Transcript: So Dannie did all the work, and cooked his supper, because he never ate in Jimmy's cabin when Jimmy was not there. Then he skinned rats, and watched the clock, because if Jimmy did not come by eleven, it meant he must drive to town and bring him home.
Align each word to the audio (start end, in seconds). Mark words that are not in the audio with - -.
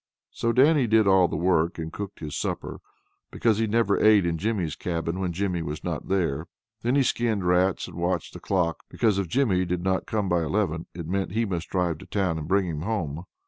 So 0.31 0.51
Dannie 0.51 0.87
did 0.87 1.05
all 1.05 1.27
the 1.27 1.35
work, 1.35 1.77
and 1.77 1.93
cooked 1.93 2.21
his 2.21 2.35
supper, 2.35 2.79
because 3.29 3.59
he 3.59 3.67
never 3.67 4.03
ate 4.03 4.25
in 4.25 4.39
Jimmy's 4.39 4.75
cabin 4.75 5.19
when 5.19 5.31
Jimmy 5.31 5.61
was 5.61 5.83
not 5.83 6.07
there. 6.07 6.47
Then 6.81 6.95
he 6.95 7.03
skinned 7.03 7.45
rats, 7.45 7.87
and 7.87 7.95
watched 7.97 8.33
the 8.33 8.39
clock, 8.39 8.79
because 8.89 9.19
if 9.19 9.27
Jimmy 9.27 9.63
did 9.63 9.83
not 9.83 10.07
come 10.07 10.27
by 10.27 10.41
eleven, 10.41 10.87
it 10.95 11.05
meant 11.07 11.33
he 11.33 11.45
must 11.45 11.69
drive 11.69 11.99
to 11.99 12.07
town 12.07 12.39
and 12.39 12.47
bring 12.47 12.65
him 12.65 12.81
home. 12.81 13.25